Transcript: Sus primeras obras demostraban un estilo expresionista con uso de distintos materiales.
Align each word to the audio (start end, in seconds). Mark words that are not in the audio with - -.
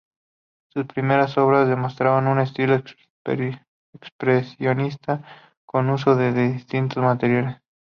Sus 0.73 0.87
primeras 0.87 1.37
obras 1.37 1.67
demostraban 1.69 2.25
un 2.25 2.39
estilo 2.39 2.75
expresionista 4.03 5.23
con 5.63 5.91
uso 5.91 6.15
de 6.15 6.33
distintos 6.53 7.03
materiales. 7.03 7.57